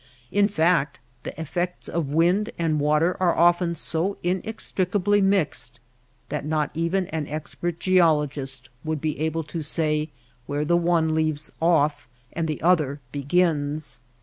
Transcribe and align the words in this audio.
In 0.31 0.47
fact 0.47 0.99
the 1.21 1.39
effects 1.39 1.87
of 1.87 2.07
wind 2.09 2.49
and 2.57 2.79
water 2.79 3.15
are 3.19 3.37
often 3.37 3.75
so 3.75 4.17
inextricably 4.23 5.21
mixed 5.21 5.79
that 6.29 6.43
not 6.43 6.71
even 6.73 7.05
an 7.09 7.27
expert 7.27 7.79
geol 7.79 8.25
ogist 8.27 8.69
would 8.83 8.99
be 8.99 9.19
able 9.19 9.43
to 9.43 9.61
say 9.61 10.09
where 10.47 10.65
the 10.65 10.75
one 10.75 11.13
leaves 11.13 11.51
off 11.61 12.07
and 12.33 12.47
the 12.47 12.59
other 12.63 12.99
begins. 13.11 14.01